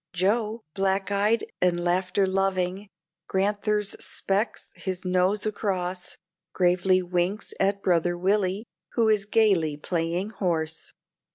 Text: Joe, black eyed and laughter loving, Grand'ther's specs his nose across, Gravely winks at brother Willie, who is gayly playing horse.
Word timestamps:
Joe, 0.13 0.63
black 0.73 1.11
eyed 1.11 1.45
and 1.61 1.79
laughter 1.83 2.25
loving, 2.25 2.89
Grand'ther's 3.27 3.91
specs 4.03 4.73
his 4.75 5.05
nose 5.05 5.45
across, 5.45 6.17
Gravely 6.53 7.03
winks 7.03 7.53
at 7.59 7.83
brother 7.83 8.17
Willie, 8.17 8.65
who 8.93 9.07
is 9.09 9.25
gayly 9.25 9.77
playing 9.77 10.31
horse. 10.31 10.93